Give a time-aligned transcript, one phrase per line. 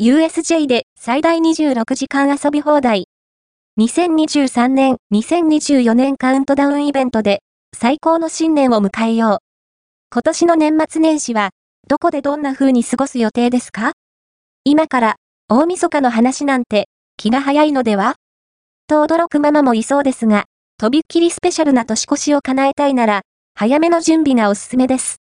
[0.00, 3.08] USJ で最大26時間遊び放題。
[3.80, 7.40] 2023年、2024年カウントダウンイベントで
[7.76, 9.38] 最高の新年を迎えよう。
[10.12, 11.50] 今年の年末年始は、
[11.88, 13.90] どこでどんな風に過ごす予定ですか？
[14.62, 15.16] 今から、
[15.48, 16.86] 大晦日の話なんて、
[17.16, 18.14] 気が早いのでは？
[18.86, 20.44] と驚くママもいそうですが、
[20.78, 23.22] とびっきりスペシャルな年越しを叶えたいなら、
[23.56, 25.16] 早めの準備がおすすめです。